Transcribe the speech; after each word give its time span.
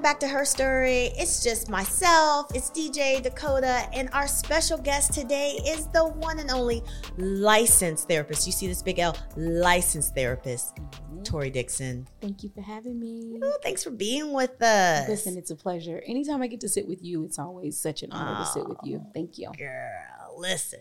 welcome 0.00 0.12
back 0.14 0.20
to 0.20 0.28
Her 0.28 0.46
Story. 0.46 1.10
It's 1.18 1.44
just 1.44 1.68
myself, 1.68 2.46
it's 2.54 2.70
DJ 2.70 3.22
Dakota, 3.22 3.86
and 3.92 4.08
our 4.14 4.26
special 4.26 4.78
guest 4.78 5.12
today 5.12 5.58
is 5.66 5.88
the 5.88 6.06
one 6.06 6.38
and 6.38 6.50
only 6.50 6.82
licensed 7.18 8.08
therapist. 8.08 8.46
You 8.46 8.52
see 8.54 8.66
this 8.66 8.82
big 8.82 8.98
L, 8.98 9.14
licensed 9.36 10.14
therapist. 10.14 10.78
Tori 11.24 11.50
Dixon. 11.50 12.06
Thank 12.20 12.42
you 12.42 12.50
for 12.50 12.60
having 12.60 12.98
me. 12.98 13.40
Ooh, 13.42 13.54
thanks 13.62 13.84
for 13.84 13.90
being 13.90 14.32
with 14.32 14.60
us. 14.62 15.08
Listen, 15.08 15.36
it's 15.36 15.50
a 15.50 15.56
pleasure. 15.56 16.02
Anytime 16.06 16.42
I 16.42 16.46
get 16.46 16.60
to 16.60 16.68
sit 16.68 16.86
with 16.86 17.02
you, 17.02 17.24
it's 17.24 17.38
always 17.38 17.78
such 17.78 18.02
an 18.02 18.12
honor 18.12 18.36
oh, 18.38 18.44
to 18.44 18.50
sit 18.50 18.68
with 18.68 18.78
you. 18.84 19.04
Thank 19.14 19.38
you. 19.38 19.50
Girl 19.56 20.20
listen. 20.40 20.80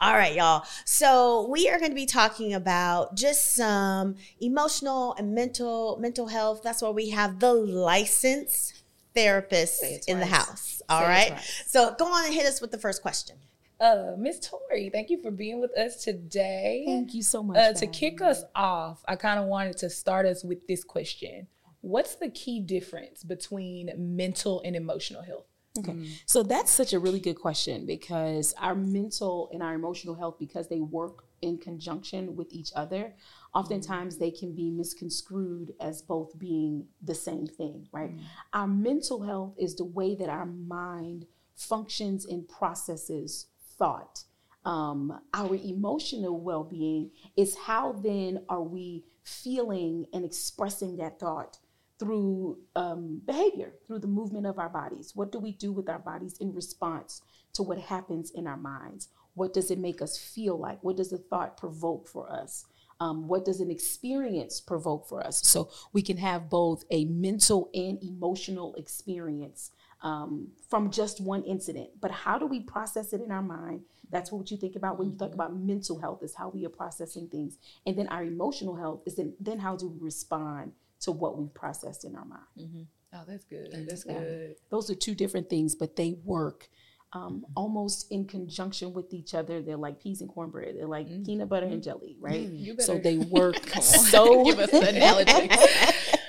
All 0.00 0.14
right, 0.14 0.34
y'all. 0.34 0.64
So 0.84 1.48
we 1.50 1.68
are 1.68 1.78
going 1.78 1.90
to 1.90 1.96
be 1.96 2.06
talking 2.06 2.54
about 2.54 3.16
just 3.16 3.54
some 3.54 4.16
emotional 4.40 5.14
and 5.18 5.34
mental 5.34 5.98
mental 6.00 6.28
health. 6.28 6.62
That's 6.62 6.80
why 6.80 6.90
we 6.90 7.10
have 7.10 7.40
the 7.40 7.52
licensed 7.52 8.82
therapist 9.14 10.08
in 10.08 10.20
the 10.20 10.26
house. 10.26 10.80
All 10.88 11.02
right. 11.02 11.38
So 11.66 11.94
go 11.98 12.06
on 12.06 12.26
and 12.26 12.34
hit 12.34 12.46
us 12.46 12.60
with 12.60 12.70
the 12.70 12.78
first 12.78 13.02
question. 13.02 13.36
Uh, 13.80 14.12
Miss 14.18 14.38
Tori, 14.38 14.90
thank 14.90 15.08
you 15.08 15.22
for 15.22 15.30
being 15.30 15.58
with 15.58 15.76
us 15.76 16.04
today. 16.04 16.84
Thank 16.86 17.14
you 17.14 17.22
so 17.22 17.42
much. 17.42 17.56
Uh, 17.56 17.72
to 17.72 17.86
kick 17.86 18.20
us 18.20 18.44
off, 18.54 19.02
I 19.08 19.16
kind 19.16 19.40
of 19.40 19.46
wanted 19.46 19.78
to 19.78 19.88
start 19.88 20.26
us 20.26 20.44
with 20.44 20.66
this 20.66 20.84
question. 20.84 21.46
What's 21.80 22.16
the 22.16 22.28
key 22.28 22.60
difference 22.60 23.24
between 23.24 23.90
mental 23.96 24.60
and 24.66 24.76
emotional 24.76 25.22
health? 25.22 25.46
Okay. 25.78 25.92
Mm. 25.92 26.08
So 26.26 26.42
that's 26.42 26.70
such 26.70 26.92
a 26.92 26.98
really 26.98 27.20
good 27.20 27.36
question 27.36 27.86
because 27.86 28.52
our 28.58 28.74
mental 28.74 29.48
and 29.52 29.62
our 29.62 29.72
emotional 29.72 30.14
health, 30.14 30.36
because 30.38 30.68
they 30.68 30.80
work 30.80 31.24
in 31.40 31.56
conjunction 31.56 32.36
with 32.36 32.52
each 32.52 32.72
other, 32.76 33.14
oftentimes 33.54 34.18
they 34.18 34.30
can 34.30 34.54
be 34.54 34.70
misconstrued 34.70 35.72
as 35.80 36.02
both 36.02 36.38
being 36.38 36.86
the 37.00 37.14
same 37.14 37.46
thing, 37.46 37.88
right? 37.92 38.14
Mm. 38.14 38.20
Our 38.52 38.66
mental 38.66 39.22
health 39.22 39.54
is 39.58 39.74
the 39.76 39.84
way 39.84 40.14
that 40.16 40.28
our 40.28 40.44
mind 40.44 41.24
functions 41.56 42.26
and 42.26 42.46
processes 42.46 43.46
thought. 43.80 44.22
Um, 44.64 45.18
our 45.34 45.56
emotional 45.56 46.38
well 46.38 46.64
being 46.64 47.10
is 47.36 47.56
how 47.56 47.92
then 47.92 48.44
are 48.48 48.62
we 48.62 49.04
feeling 49.24 50.06
and 50.12 50.24
expressing 50.24 50.98
that 50.98 51.18
thought 51.18 51.58
through 52.00 52.58
um, 52.76 53.20
behavior, 53.26 53.74
through 53.86 53.98
the 53.98 54.06
movement 54.06 54.46
of 54.46 54.58
our 54.58 54.70
bodies. 54.70 55.12
What 55.14 55.30
do 55.30 55.38
we 55.38 55.52
do 55.52 55.70
with 55.70 55.88
our 55.88 55.98
bodies 55.98 56.36
in 56.40 56.54
response 56.54 57.20
to 57.52 57.62
what 57.62 57.78
happens 57.78 58.30
in 58.30 58.46
our 58.46 58.56
minds? 58.56 59.08
What 59.34 59.52
does 59.52 59.70
it 59.70 59.78
make 59.78 60.00
us 60.00 60.16
feel 60.18 60.58
like? 60.58 60.82
What 60.82 60.96
does 60.96 61.10
the 61.10 61.18
thought 61.18 61.58
provoke 61.58 62.08
for 62.08 62.32
us? 62.32 62.64
Um, 63.00 63.28
what 63.28 63.44
does 63.44 63.60
an 63.60 63.70
experience 63.70 64.60
provoke 64.60 65.08
for 65.08 65.24
us? 65.24 65.46
So 65.46 65.70
we 65.92 66.02
can 66.02 66.16
have 66.16 66.50
both 66.50 66.84
a 66.90 67.04
mental 67.04 67.70
and 67.74 68.02
emotional 68.02 68.74
experience 68.74 69.70
um, 70.02 70.48
from 70.68 70.90
just 70.90 71.20
one 71.20 71.42
incident. 71.44 71.90
But 72.00 72.10
how 72.10 72.38
do 72.38 72.46
we 72.46 72.60
process 72.60 73.12
it 73.12 73.20
in 73.20 73.30
our 73.30 73.42
mind? 73.42 73.82
That's 74.10 74.32
what 74.32 74.50
you 74.50 74.56
think 74.56 74.76
about 74.76 74.98
when 74.98 75.10
you 75.10 75.16
talk 75.16 75.34
about 75.34 75.54
mental 75.56 75.98
health 75.98 76.22
is 76.22 76.34
how 76.34 76.48
we 76.48 76.66
are 76.66 76.70
processing 76.70 77.28
things. 77.28 77.58
And 77.86 77.96
then 77.96 78.08
our 78.08 78.24
emotional 78.24 78.76
health 78.76 79.02
is 79.06 79.16
then, 79.16 79.34
then 79.38 79.58
how 79.58 79.76
do 79.76 79.88
we 79.88 79.98
respond 80.00 80.72
to 81.00 81.12
what 81.12 81.38
we've 81.38 81.52
processed 81.54 82.04
in 82.04 82.14
our 82.14 82.24
mind. 82.24 82.42
Mm-hmm. 82.58 82.82
Oh, 83.14 83.22
that's 83.26 83.44
good. 83.44 83.86
That's 83.88 84.04
yeah. 84.06 84.18
good. 84.18 84.56
Those 84.70 84.90
are 84.90 84.94
two 84.94 85.14
different 85.14 85.50
things, 85.50 85.74
but 85.74 85.96
they 85.96 86.18
work 86.24 86.68
um, 87.12 87.22
mm-hmm. 87.22 87.52
almost 87.56 88.10
in 88.12 88.26
conjunction 88.26 88.92
with 88.92 89.12
each 89.12 89.34
other. 89.34 89.62
They're 89.62 89.76
like 89.76 90.00
peas 90.00 90.20
and 90.20 90.30
cornbread. 90.30 90.76
They're 90.76 90.86
like 90.86 91.08
mm-hmm. 91.08 91.24
peanut 91.24 91.48
butter 91.48 91.66
and 91.66 91.82
jelly, 91.82 92.16
right? 92.20 92.48
Mm, 92.48 92.80
so 92.80 92.98
they 92.98 93.18
work 93.30 93.56
so. 93.80 94.44
Give 94.46 94.58
us 94.58 94.72
an 94.72 94.96
analogy. 94.96 95.50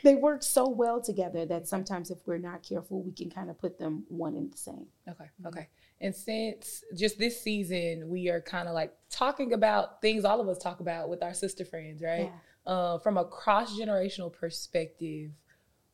they 0.04 0.14
work 0.14 0.42
so 0.42 0.68
well 0.68 1.00
together 1.00 1.44
that 1.46 1.68
sometimes 1.68 2.10
if 2.10 2.18
we're 2.26 2.38
not 2.38 2.62
careful, 2.62 3.02
we 3.02 3.12
can 3.12 3.30
kind 3.30 3.50
of 3.50 3.58
put 3.58 3.78
them 3.78 4.04
one 4.08 4.36
in 4.36 4.50
the 4.50 4.56
same. 4.56 4.86
Okay. 5.08 5.24
Mm-hmm. 5.24 5.46
Okay. 5.46 5.68
And 6.00 6.14
since 6.14 6.82
just 6.96 7.18
this 7.18 7.42
season, 7.42 8.08
we 8.08 8.30
are 8.30 8.40
kind 8.40 8.68
of 8.68 8.74
like 8.74 8.92
talking 9.10 9.52
about 9.52 10.00
things 10.00 10.24
all 10.24 10.40
of 10.40 10.48
us 10.48 10.58
talk 10.58 10.80
about 10.80 11.08
with 11.08 11.22
our 11.22 11.34
sister 11.34 11.64
friends, 11.64 12.02
right? 12.02 12.24
Yeah 12.24 12.38
uh, 12.66 12.98
from 12.98 13.16
a 13.16 13.24
cross 13.24 13.78
generational 13.78 14.32
perspective, 14.32 15.30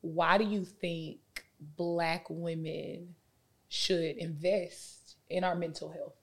why 0.01 0.37
do 0.37 0.43
you 0.43 0.65
think 0.65 1.19
Black 1.75 2.25
women 2.29 3.15
should 3.69 4.17
invest 4.17 5.15
in 5.29 5.43
our 5.43 5.55
mental 5.55 5.89
health? 5.89 6.13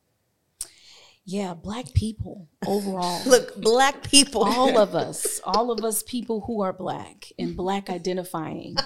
Yeah, 1.26 1.54
black 1.54 1.94
people 1.94 2.48
overall. 2.66 3.22
Look, 3.26 3.56
black 3.60 4.02
people. 4.02 4.44
all 4.44 4.78
of 4.78 4.94
us, 4.94 5.40
all 5.44 5.70
of 5.70 5.82
us 5.82 6.02
people 6.02 6.42
who 6.42 6.60
are 6.62 6.72
black 6.72 7.32
and 7.38 7.56
black 7.56 7.88
identifying. 7.88 8.76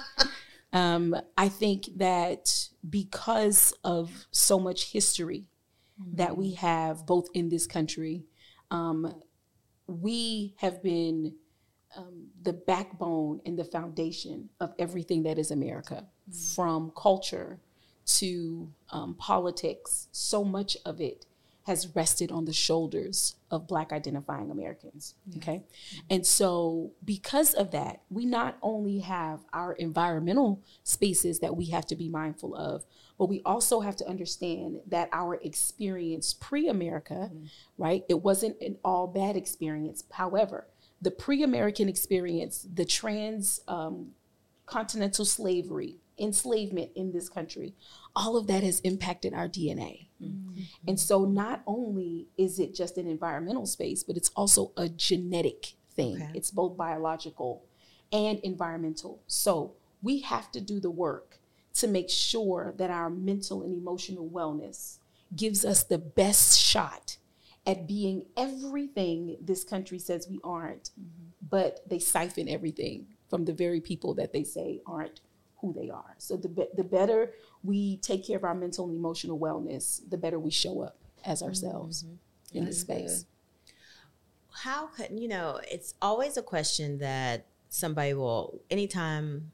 um, 0.73 1.15
I 1.37 1.49
think 1.49 1.89
that 1.97 2.69
because 2.89 3.73
of 3.83 4.27
so 4.31 4.57
much 4.57 4.91
history 4.91 5.47
mm-hmm. 6.01 6.15
that 6.15 6.37
we 6.37 6.53
have 6.53 7.05
both 7.05 7.27
in 7.33 7.49
this 7.49 7.67
country, 7.67 8.23
um, 8.71 9.21
we 9.87 10.55
have 10.57 10.81
been 10.81 11.35
um, 11.97 12.27
the 12.41 12.53
backbone 12.53 13.41
and 13.45 13.59
the 13.59 13.65
foundation 13.65 14.49
of 14.61 14.73
everything 14.79 15.23
that 15.23 15.37
is 15.37 15.51
America, 15.51 16.05
mm-hmm. 16.29 16.55
from 16.55 16.93
culture 16.95 17.59
to 18.05 18.71
um, 18.91 19.15
politics. 19.15 20.07
So 20.13 20.45
much 20.45 20.77
of 20.85 21.01
it 21.01 21.25
has 21.65 21.93
rested 21.95 22.31
on 22.31 22.45
the 22.45 22.53
shoulders 22.53 23.35
of 23.51 23.67
Black 23.67 23.91
identifying 23.91 24.49
Americans. 24.49 25.15
Okay. 25.37 25.57
Mm-hmm. 25.57 25.99
And 26.09 26.25
so, 26.25 26.91
because 27.03 27.53
of 27.53 27.71
that, 27.71 28.01
we 28.09 28.25
not 28.25 28.57
only 28.61 28.99
have 28.99 29.41
our 29.53 29.73
environmental 29.73 30.63
spaces 30.83 31.39
that 31.39 31.55
we 31.55 31.65
have 31.67 31.85
to 31.87 31.95
be 31.95 32.09
mindful 32.09 32.55
of, 32.55 32.85
but 33.17 33.29
we 33.29 33.41
also 33.45 33.81
have 33.81 33.95
to 33.97 34.07
understand 34.07 34.79
that 34.87 35.09
our 35.11 35.35
experience 35.35 36.33
pre 36.33 36.67
America, 36.67 37.29
mm-hmm. 37.31 37.45
right, 37.77 38.03
it 38.09 38.21
wasn't 38.23 38.59
an 38.61 38.77
all 38.83 39.07
bad 39.07 39.35
experience. 39.35 40.03
However, 40.11 40.67
the 41.01 41.11
pre-American 41.11 41.87
experience, 41.87 42.67
the 42.73 42.85
trans 42.85 43.61
um, 43.67 44.11
continental 44.65 45.25
slavery, 45.25 45.97
enslavement 46.19 46.91
in 46.95 47.11
this 47.11 47.29
country, 47.29 47.73
all 48.15 48.37
of 48.37 48.47
that 48.47 48.63
has 48.63 48.79
impacted 48.81 49.33
our 49.33 49.47
DNA. 49.47 50.07
Mm-hmm. 50.21 50.61
And 50.87 50.99
so 50.99 51.25
not 51.25 51.61
only 51.65 52.27
is 52.37 52.59
it 52.59 52.75
just 52.75 52.97
an 52.97 53.07
environmental 53.07 53.65
space, 53.65 54.03
but 54.03 54.17
it's 54.17 54.31
also 54.35 54.71
a 54.77 54.89
genetic 54.89 55.73
thing. 55.93 56.15
Okay. 56.15 56.31
It's 56.35 56.51
both 56.51 56.77
biological 56.77 57.63
and 58.11 58.39
environmental. 58.39 59.21
So 59.27 59.73
we 60.01 60.21
have 60.21 60.51
to 60.51 60.61
do 60.61 60.79
the 60.79 60.91
work 60.91 61.39
to 61.75 61.87
make 61.87 62.09
sure 62.09 62.73
that 62.77 62.89
our 62.89 63.09
mental 63.09 63.63
and 63.63 63.73
emotional 63.73 64.29
wellness 64.29 64.97
gives 65.35 65.63
us 65.63 65.83
the 65.83 65.97
best 65.97 66.59
shot 66.59 67.17
at 67.65 67.87
being 67.87 68.25
everything 68.35 69.37
this 69.41 69.63
country 69.63 69.99
says 69.99 70.27
we 70.29 70.39
aren't, 70.43 70.91
mm-hmm. 70.99 71.29
but 71.49 71.81
they 71.87 71.99
siphon 71.99 72.49
everything 72.49 73.05
from 73.29 73.45
the 73.45 73.53
very 73.53 73.79
people 73.79 74.13
that 74.15 74.33
they 74.33 74.43
say 74.43 74.81
aren't 74.87 75.21
who 75.61 75.73
they 75.73 75.89
are. 75.89 76.15
So 76.17 76.37
the 76.37 76.69
the 76.75 76.83
better 76.83 77.31
we 77.63 77.97
take 77.97 78.25
care 78.25 78.37
of 78.37 78.43
our 78.43 78.55
mental 78.55 78.85
and 78.85 78.95
emotional 78.95 79.37
wellness, 79.37 80.01
the 80.09 80.17
better 80.17 80.39
we 80.39 80.51
show 80.51 80.81
up 80.81 80.97
as 81.25 81.43
ourselves 81.43 82.03
mm-hmm. 82.03 82.57
in 82.57 82.65
this 82.65 82.81
space. 82.81 83.25
How 84.63 84.87
could 84.87 85.19
you 85.19 85.27
know? 85.27 85.59
It's 85.69 85.93
always 86.01 86.37
a 86.37 86.41
question 86.41 86.99
that 86.99 87.45
somebody 87.69 88.13
will 88.13 88.61
anytime 88.69 89.51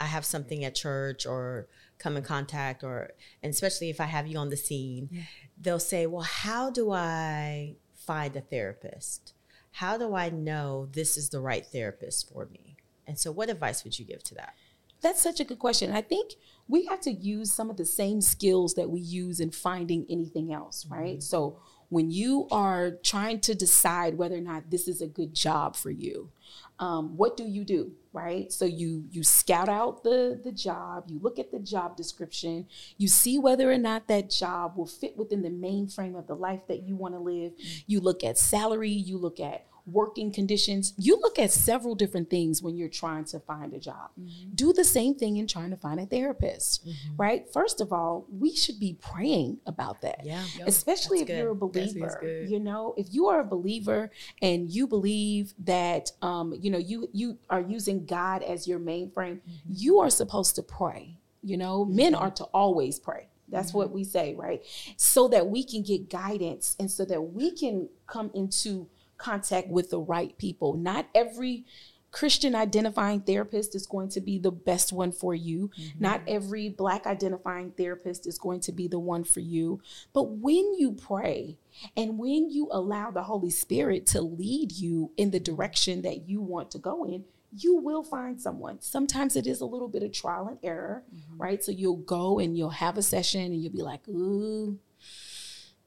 I 0.00 0.06
have 0.06 0.24
something 0.24 0.64
at 0.64 0.74
church 0.74 1.26
or 1.26 1.66
come 1.98 2.16
in 2.16 2.22
contact 2.22 2.84
or 2.84 3.10
and 3.42 3.52
especially 3.52 3.90
if 3.90 4.00
I 4.00 4.04
have 4.04 4.26
you 4.26 4.38
on 4.38 4.50
the 4.50 4.56
scene, 4.56 5.08
yeah. 5.10 5.22
they'll 5.60 5.80
say, 5.80 6.06
"Well, 6.06 6.22
how 6.22 6.70
do 6.70 6.92
I 6.92 7.76
find 7.94 8.34
a 8.36 8.40
therapist? 8.40 9.32
How 9.72 9.98
do 9.98 10.14
I 10.14 10.30
know 10.30 10.88
this 10.92 11.16
is 11.16 11.30
the 11.30 11.40
right 11.40 11.66
therapist 11.66 12.32
for 12.32 12.46
me?" 12.46 12.76
And 13.06 13.18
so 13.18 13.32
what 13.32 13.48
advice 13.48 13.84
would 13.84 13.98
you 13.98 14.04
give 14.04 14.22
to 14.24 14.34
that? 14.34 14.54
That's 15.00 15.20
such 15.20 15.40
a 15.40 15.44
good 15.44 15.58
question. 15.58 15.92
I 15.92 16.02
think 16.02 16.32
we 16.66 16.86
have 16.86 17.00
to 17.02 17.12
use 17.12 17.52
some 17.52 17.70
of 17.70 17.76
the 17.76 17.84
same 17.84 18.20
skills 18.20 18.74
that 18.74 18.90
we 18.90 19.00
use 19.00 19.40
in 19.40 19.50
finding 19.50 20.06
anything 20.10 20.52
else, 20.52 20.86
right? 20.88 21.14
Mm-hmm. 21.14 21.20
So 21.20 21.60
when 21.88 22.10
you 22.10 22.46
are 22.50 22.92
trying 23.02 23.40
to 23.40 23.54
decide 23.54 24.18
whether 24.18 24.36
or 24.36 24.42
not 24.42 24.70
this 24.70 24.88
is 24.88 25.00
a 25.00 25.06
good 25.06 25.34
job 25.34 25.76
for 25.76 25.90
you, 25.90 26.30
um, 26.78 27.16
what 27.16 27.36
do 27.36 27.44
you 27.44 27.64
do 27.64 27.92
right 28.12 28.52
so 28.52 28.64
you 28.64 29.04
you 29.10 29.22
scout 29.22 29.68
out 29.68 30.02
the 30.02 30.40
the 30.42 30.52
job 30.52 31.04
you 31.08 31.18
look 31.20 31.38
at 31.38 31.50
the 31.50 31.58
job 31.58 31.96
description 31.96 32.66
you 32.96 33.08
see 33.08 33.38
whether 33.38 33.70
or 33.70 33.78
not 33.78 34.08
that 34.08 34.30
job 34.30 34.76
will 34.76 34.86
fit 34.86 35.16
within 35.16 35.42
the 35.42 35.50
mainframe 35.50 36.18
of 36.18 36.26
the 36.26 36.34
life 36.34 36.60
that 36.68 36.84
you 36.84 36.96
want 36.96 37.14
to 37.14 37.20
live 37.20 37.52
mm-hmm. 37.52 37.78
you 37.86 38.00
look 38.00 38.24
at 38.24 38.38
salary 38.38 38.90
you 38.90 39.18
look 39.18 39.40
at 39.40 39.66
working 39.90 40.32
conditions. 40.32 40.94
You 40.96 41.18
look 41.20 41.38
at 41.38 41.50
several 41.50 41.94
different 41.94 42.30
things 42.30 42.62
when 42.62 42.76
you're 42.76 42.88
trying 42.88 43.24
to 43.26 43.40
find 43.40 43.72
a 43.72 43.78
job. 43.78 44.10
Mm-hmm. 44.20 44.50
Do 44.54 44.72
the 44.72 44.84
same 44.84 45.14
thing 45.14 45.36
in 45.36 45.46
trying 45.46 45.70
to 45.70 45.76
find 45.76 45.98
a 46.00 46.06
therapist, 46.06 46.86
mm-hmm. 46.86 47.16
right? 47.16 47.52
First 47.52 47.80
of 47.80 47.92
all, 47.92 48.26
we 48.30 48.54
should 48.54 48.78
be 48.78 48.96
praying 49.00 49.58
about 49.66 50.00
that. 50.02 50.20
Yeah. 50.24 50.44
Yep. 50.58 50.68
Especially 50.68 51.18
That's 51.18 51.30
if 51.30 51.36
good. 51.36 51.42
you're 51.42 51.50
a 51.50 51.54
believer. 51.54 52.46
You 52.48 52.60
know, 52.60 52.94
if 52.96 53.06
you 53.12 53.26
are 53.28 53.40
a 53.40 53.44
believer 53.44 54.10
and 54.42 54.70
you 54.70 54.86
believe 54.86 55.54
that 55.64 56.12
um, 56.22 56.54
you 56.60 56.70
know, 56.70 56.78
you 56.78 57.08
you 57.12 57.38
are 57.50 57.60
using 57.60 58.04
God 58.04 58.42
as 58.42 58.68
your 58.68 58.78
mainframe, 58.78 59.40
mm-hmm. 59.40 59.72
you 59.72 60.00
are 60.00 60.10
supposed 60.10 60.56
to 60.56 60.62
pray. 60.62 61.16
You 61.42 61.56
know, 61.56 61.84
men 61.84 62.12
mm-hmm. 62.12 62.22
are 62.22 62.30
to 62.32 62.44
always 62.44 62.98
pray. 62.98 63.28
That's 63.50 63.68
mm-hmm. 63.68 63.78
what 63.78 63.92
we 63.92 64.04
say, 64.04 64.34
right? 64.34 64.62
So 64.96 65.28
that 65.28 65.48
we 65.48 65.64
can 65.64 65.82
get 65.82 66.10
guidance 66.10 66.76
and 66.78 66.90
so 66.90 67.04
that 67.06 67.20
we 67.20 67.52
can 67.52 67.88
come 68.06 68.30
into 68.34 68.88
contact 69.18 69.68
with 69.68 69.90
the 69.90 70.00
right 70.00 70.36
people. 70.38 70.74
Not 70.74 71.06
every 71.14 71.66
Christian 72.10 72.54
identifying 72.54 73.20
therapist 73.20 73.74
is 73.74 73.86
going 73.86 74.08
to 74.10 74.20
be 74.20 74.38
the 74.38 74.50
best 74.50 74.92
one 74.92 75.12
for 75.12 75.34
you. 75.34 75.70
Mm-hmm. 75.78 76.00
Not 76.02 76.22
every 76.26 76.70
Black 76.70 77.06
identifying 77.06 77.72
therapist 77.72 78.26
is 78.26 78.38
going 78.38 78.60
to 78.60 78.72
be 78.72 78.88
the 78.88 78.98
one 78.98 79.24
for 79.24 79.40
you. 79.40 79.82
But 80.14 80.30
when 80.30 80.74
you 80.78 80.92
pray 80.92 81.58
and 81.96 82.18
when 82.18 82.50
you 82.50 82.68
allow 82.70 83.10
the 83.10 83.24
Holy 83.24 83.50
Spirit 83.50 84.06
to 84.06 84.22
lead 84.22 84.72
you 84.72 85.12
in 85.16 85.30
the 85.30 85.40
direction 85.40 86.02
that 86.02 86.28
you 86.28 86.40
want 86.40 86.70
to 86.70 86.78
go 86.78 87.04
in, 87.04 87.24
you 87.56 87.76
will 87.76 88.02
find 88.02 88.40
someone. 88.40 88.80
Sometimes 88.80 89.36
it 89.36 89.46
is 89.46 89.60
a 89.60 89.66
little 89.66 89.88
bit 89.88 90.02
of 90.02 90.12
trial 90.12 90.48
and 90.48 90.58
error, 90.62 91.02
mm-hmm. 91.14 91.40
right? 91.40 91.62
So 91.62 91.72
you'll 91.72 91.96
go 91.96 92.38
and 92.38 92.56
you'll 92.56 92.70
have 92.70 92.98
a 92.98 93.02
session 93.02 93.40
and 93.42 93.62
you'll 93.62 93.72
be 93.72 93.82
like, 93.82 94.06
ooh, 94.08 94.78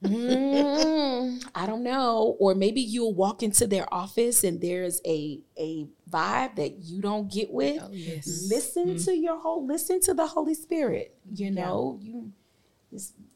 mm, 0.03 1.49
I 1.53 1.65
don't 1.65 1.83
know. 1.83 2.35
Or 2.39 2.55
maybe 2.55 2.81
you'll 2.81 3.13
walk 3.13 3.43
into 3.43 3.67
their 3.67 3.91
office 3.93 4.43
and 4.43 4.61
there's 4.61 5.01
a 5.05 5.39
a 5.57 5.87
vibe 6.09 6.55
that 6.55 6.77
you 6.83 7.01
don't 7.01 7.31
get 7.31 7.51
with. 7.51 7.81
Oh, 7.81 7.89
yes. 7.91 8.47
Listen 8.49 8.89
mm-hmm. 8.89 9.05
to 9.05 9.15
your 9.15 9.39
whole 9.39 9.65
listen 9.65 9.99
to 10.01 10.13
the 10.13 10.27
Holy 10.27 10.55
Spirit. 10.55 11.15
You 11.33 11.51
know, 11.51 11.99
yeah. 12.01 12.11
you 12.11 12.31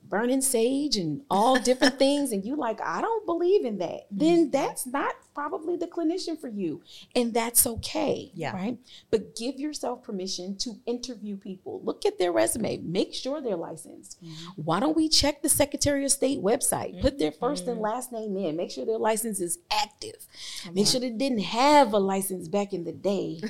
burning 0.10 0.42
sage 0.42 0.98
and 0.98 1.22
all 1.30 1.60
different 1.60 1.98
things 2.00 2.31
and 2.31 2.46
you 2.46 2.56
like 2.56 2.80
i 2.81 3.02
don't 3.02 3.25
believe 3.25 3.66
in 3.66 3.78
that 3.78 4.02
then 4.12 4.44
mm-hmm. 4.44 4.52
that's 4.52 4.86
not 4.86 5.16
probably 5.34 5.75
the 5.75 5.88
clinician 5.88 6.40
for 6.40 6.48
you 6.48 6.81
and 7.16 7.34
that's 7.34 7.68
okay 7.68 8.31
yeah 8.34 8.54
right 8.54 8.78
but 9.12 9.36
give 9.36 9.60
yourself 9.60 10.04
permission 10.04 10.57
to 10.57 10.75
interview 10.86 11.36
people 11.36 11.81
look 11.84 12.06
at 12.06 12.18
their 12.18 12.31
resume 12.31 12.78
make 12.78 13.13
sure 13.13 13.42
they're 13.42 13.56
licensed 13.56 14.24
mm-hmm. 14.24 14.62
why 14.62 14.80
don't 14.80 14.96
we 14.96 15.10
check 15.10 15.42
the 15.42 15.50
secretary 15.50 16.06
of 16.06 16.12
state 16.12 16.42
website 16.42 16.92
mm-hmm. 16.92 17.01
put 17.01 17.19
their 17.19 17.31
1st 17.31 17.60
and 17.60 17.69
mm-hmm. 17.69 17.81
last 17.81 18.12
name 18.12 18.38
in 18.38 18.56
make 18.56 18.72
sure 18.72 18.86
their 18.86 18.98
license 18.98 19.42
is 19.42 19.60
active 19.72 20.16
Come 20.63 20.75
make 20.75 20.86
on. 20.86 20.92
sure 20.92 21.01
they 21.01 21.10
didn't 21.10 21.40
have 21.40 21.94
a 21.94 22.00
license 22.00 22.48
back 22.48 22.74
in 22.74 22.84
the 22.84 22.94
day 22.94 23.42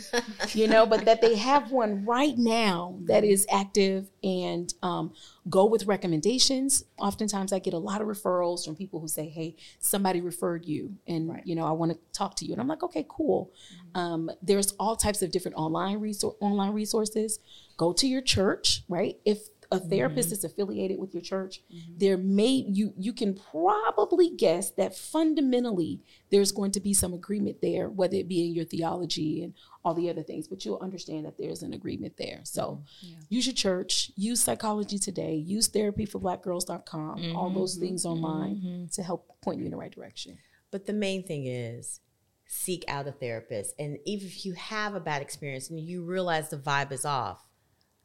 you 0.54 0.68
know 0.68 0.86
but 0.86 1.06
that 1.06 1.22
they 1.22 1.36
have 1.36 1.72
one 1.72 2.06
right 2.06 2.38
now 2.38 2.98
that 3.04 3.24
is 3.36 3.46
active 3.51 4.10
and 4.24 4.74
um, 4.81 5.13
go 5.50 5.66
with 5.66 5.86
recommendations. 5.86 6.84
Oftentimes 6.98 7.54
I 7.54 7.60
get 7.60 7.74
a 7.74 7.78
lot 7.78 8.02
of 8.02 8.08
referrals 8.08 8.66
from 8.66 8.76
people 8.76 9.00
who 9.00 9.08
say, 9.08 9.28
Hey, 9.30 9.56
somebody 9.80 10.22
referred 10.22 10.66
you 10.66 10.96
and 11.08 11.30
right. 11.30 11.46
you 11.46 11.56
know, 11.56 11.66
I 11.66 11.72
want 11.72 11.92
to 11.92 12.00
talk 12.14 12.36
to 12.38 12.46
you. 12.46 12.54
And 12.54 12.62
I'm 12.62 12.68
like, 12.68 12.84
okay, 12.84 13.06
cool. 13.08 13.52
Mm-hmm. 13.74 14.00
Um, 14.00 14.32
there's 14.42 14.74
all 14.80 14.96
types 14.96 15.22
of 15.22 15.32
different 15.32 15.58
online 15.58 16.00
resor- 16.00 16.36
online 16.40 16.74
resources. 16.74 17.40
Go 17.78 17.94
to 17.94 18.08
your 18.08 18.22
church, 18.22 18.84
right? 18.88 19.18
If 19.26 19.50
a 19.72 19.80
therapist 19.80 20.30
mm-hmm. 20.30 20.34
is 20.34 20.44
affiliated 20.44 21.00
with 21.00 21.14
your 21.14 21.22
church, 21.22 21.62
mm-hmm. 21.74 21.98
there 21.98 22.18
may 22.18 22.66
you 22.68 22.94
you 22.98 23.14
can 23.14 23.34
probably 23.34 24.30
guess 24.30 24.72
that 24.72 24.96
fundamentally 24.96 26.02
there's 26.32 26.52
going 26.52 26.72
to 26.72 26.80
be 26.80 26.94
some 26.94 27.14
agreement 27.14 27.62
there, 27.62 27.90
whether 27.90 28.16
it 28.16 28.28
be 28.28 28.46
in 28.48 28.54
your 28.54 28.66
theology 28.66 29.44
and 29.44 29.54
all 29.84 29.94
the 29.94 30.10
other 30.10 30.24
things, 30.24 30.48
but 30.48 30.66
you'll 30.66 30.80
understand 30.82 31.26
that 31.26 31.38
there's 31.38 31.62
an 31.62 31.74
agreement 31.74 32.18
there. 32.18 32.42
So 32.44 32.82
mm-hmm. 32.82 33.08
yeah. 33.08 33.18
use 33.30 33.46
your 33.46 33.54
church, 33.54 34.12
use 34.16 34.42
psychology 34.42 34.98
today, 34.98 35.36
use 35.36 35.70
therapyforblackgirls.com, 35.70 37.20
mm-hmm. 37.20 37.36
all 37.36 37.52
those 37.52 37.76
things 37.76 38.06
online 38.06 38.56
mm-hmm. 38.56 38.86
to 38.92 39.04
help 39.04 39.40
point 39.42 39.60
you 39.60 39.66
in 39.66 39.72
the 39.72 39.78
right 39.78 39.92
direction. 39.92 40.38
But 40.72 40.88
the 40.88 40.94
main 40.94 41.24
thing 41.24 41.46
is 41.46 42.00
seek 42.48 42.84
out 42.88 43.08
a 43.08 43.12
therapist. 43.12 43.76
And 43.80 43.98
even 44.06 44.28
if 44.28 44.46
you 44.46 44.54
have 44.54 44.96
a 44.96 45.00
bad 45.00 45.22
experience 45.22 45.70
and 45.70 45.80
you 45.80 46.04
realize 46.04 46.50
the 46.50 46.58
vibe 46.58 46.92
is 46.92 47.06
off, 47.06 47.45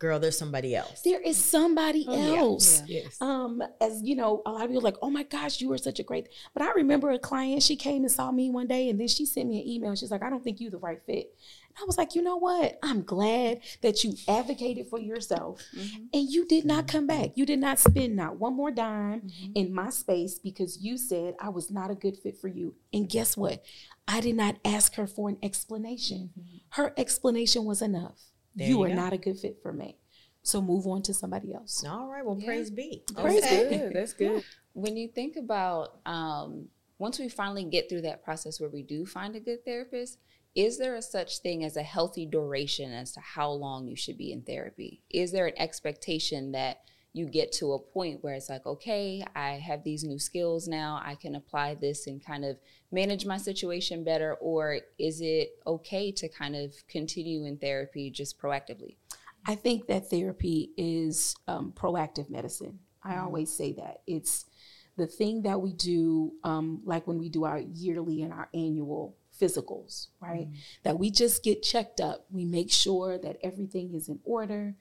girl, 0.00 0.18
there's 0.18 0.36
somebody 0.36 0.74
else. 0.74 1.02
There 1.02 1.20
is 1.20 1.36
somebody 1.36 2.06
oh, 2.08 2.34
else. 2.34 2.82
Yeah. 2.86 2.96
Yeah. 2.96 3.02
Yes. 3.04 3.20
Um, 3.20 3.62
as 3.80 4.02
you 4.02 4.16
know, 4.16 4.42
a 4.44 4.50
lot 4.50 4.62
of 4.62 4.68
people 4.68 4.82
are 4.82 4.90
like, 4.90 4.96
oh 5.02 5.10
my 5.10 5.22
gosh, 5.22 5.60
you 5.60 5.72
are 5.72 5.78
such 5.78 6.00
a 6.00 6.02
great. 6.02 6.28
But 6.54 6.64
I 6.64 6.72
remember 6.72 7.10
a 7.10 7.18
client, 7.18 7.62
she 7.62 7.76
came 7.76 8.02
and 8.02 8.10
saw 8.10 8.32
me 8.32 8.50
one 8.50 8.66
day, 8.66 8.88
and 8.88 8.98
then 8.98 9.06
she 9.06 9.26
sent 9.26 9.48
me 9.48 9.60
an 9.60 9.68
email. 9.68 9.94
She's 9.94 10.10
like, 10.10 10.22
I 10.22 10.30
don't 10.30 10.42
think 10.42 10.60
you're 10.60 10.70
the 10.70 10.78
right 10.78 11.00
fit. 11.06 11.32
And 11.68 11.76
I 11.82 11.84
was 11.84 11.98
like, 11.98 12.14
you 12.14 12.22
know 12.22 12.36
what? 12.36 12.78
I'm 12.82 13.02
glad 13.02 13.60
that 13.82 14.02
you 14.02 14.14
advocated 14.26 14.88
for 14.88 14.98
yourself 14.98 15.62
mm-hmm. 15.76 16.04
and 16.12 16.28
you 16.28 16.44
did 16.46 16.64
not 16.64 16.88
come 16.88 17.06
back. 17.06 17.30
You 17.36 17.46
did 17.46 17.60
not 17.60 17.78
spend 17.78 18.16
not 18.16 18.40
one 18.40 18.56
more 18.56 18.72
dime 18.72 19.20
mm-hmm. 19.20 19.52
in 19.54 19.72
my 19.72 19.90
space 19.90 20.38
because 20.38 20.78
you 20.82 20.98
said 20.98 21.36
I 21.38 21.50
was 21.50 21.70
not 21.70 21.90
a 21.90 21.94
good 21.94 22.16
fit 22.18 22.38
for 22.38 22.48
you. 22.48 22.74
And 22.92 23.08
guess 23.08 23.36
what? 23.36 23.62
I 24.08 24.20
did 24.20 24.34
not 24.34 24.56
ask 24.64 24.96
her 24.96 25.06
for 25.06 25.28
an 25.28 25.38
explanation. 25.44 26.30
Mm-hmm. 26.36 26.56
Her 26.70 26.92
explanation 26.96 27.64
was 27.64 27.82
enough. 27.82 28.29
There 28.54 28.66
you, 28.66 28.78
you 28.78 28.84
are 28.84 28.88
go. 28.88 28.94
not 28.94 29.12
a 29.12 29.18
good 29.18 29.38
fit 29.38 29.58
for 29.62 29.72
me. 29.72 29.96
So 30.42 30.62
move 30.62 30.86
on 30.86 31.02
to 31.02 31.14
somebody 31.14 31.52
else. 31.52 31.84
All 31.86 32.08
right. 32.08 32.24
Well, 32.24 32.38
yeah. 32.38 32.46
praise 32.46 32.70
be. 32.70 33.04
Praise 33.14 33.44
okay. 33.44 33.88
be. 33.88 33.94
That's 33.94 34.14
good. 34.14 34.36
Yeah. 34.36 34.40
When 34.72 34.96
you 34.96 35.08
think 35.08 35.36
about 35.36 36.00
um, 36.06 36.68
once 36.98 37.18
we 37.18 37.28
finally 37.28 37.64
get 37.64 37.88
through 37.88 38.02
that 38.02 38.24
process 38.24 38.60
where 38.60 38.70
we 38.70 38.82
do 38.82 39.04
find 39.04 39.36
a 39.36 39.40
good 39.40 39.64
therapist, 39.64 40.18
is 40.54 40.78
there 40.78 40.96
a 40.96 41.02
such 41.02 41.38
thing 41.38 41.64
as 41.64 41.76
a 41.76 41.82
healthy 41.82 42.26
duration 42.26 42.92
as 42.92 43.12
to 43.12 43.20
how 43.20 43.50
long 43.50 43.86
you 43.86 43.96
should 43.96 44.18
be 44.18 44.32
in 44.32 44.42
therapy? 44.42 45.02
Is 45.10 45.30
there 45.30 45.46
an 45.46 45.58
expectation 45.58 46.52
that 46.52 46.80
you 47.12 47.26
get 47.26 47.50
to 47.52 47.72
a 47.72 47.78
point 47.78 48.22
where 48.22 48.34
it's 48.34 48.48
like, 48.48 48.66
okay, 48.66 49.24
I 49.34 49.52
have 49.52 49.82
these 49.82 50.04
new 50.04 50.18
skills 50.18 50.68
now, 50.68 51.00
I 51.04 51.16
can 51.16 51.34
apply 51.34 51.74
this 51.74 52.06
and 52.06 52.24
kind 52.24 52.44
of 52.44 52.56
manage 52.92 53.26
my 53.26 53.36
situation 53.36 54.04
better? 54.04 54.34
Or 54.34 54.78
is 54.98 55.20
it 55.20 55.50
okay 55.66 56.12
to 56.12 56.28
kind 56.28 56.54
of 56.54 56.74
continue 56.88 57.44
in 57.44 57.58
therapy 57.58 58.10
just 58.10 58.40
proactively? 58.40 58.96
I 59.46 59.54
think 59.54 59.86
that 59.86 60.10
therapy 60.10 60.70
is 60.76 61.34
um, 61.48 61.72
proactive 61.74 62.30
medicine. 62.30 62.80
I 63.02 63.12
mm-hmm. 63.12 63.24
always 63.24 63.52
say 63.52 63.72
that. 63.74 64.02
It's 64.06 64.46
the 64.96 65.06
thing 65.06 65.42
that 65.42 65.60
we 65.60 65.72
do, 65.72 66.32
um, 66.44 66.82
like 66.84 67.06
when 67.06 67.18
we 67.18 67.28
do 67.28 67.44
our 67.44 67.58
yearly 67.58 68.22
and 68.22 68.32
our 68.32 68.48
annual 68.52 69.16
physicals, 69.40 70.08
right? 70.20 70.46
Mm-hmm. 70.46 70.54
That 70.82 70.98
we 70.98 71.10
just 71.10 71.42
get 71.42 71.62
checked 71.62 72.00
up. 72.00 72.26
We 72.30 72.44
make 72.44 72.70
sure 72.70 73.18
that 73.18 73.38
everything 73.42 73.94
is 73.94 74.08
in 74.08 74.20
order. 74.24 74.74